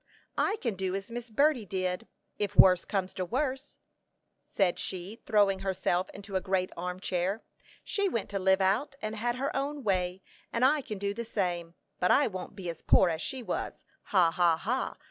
[0.39, 2.07] "I can do as Miss Berty did,
[2.39, 3.77] if worse comes to worst,"
[4.41, 7.43] said she, throwing herself into a great armchair.
[7.83, 11.23] "She went to live out, and had her own way, and I can do the
[11.23, 13.85] same; but I won't be as poor as she was.
[14.05, 14.97] Ha, ha, ha!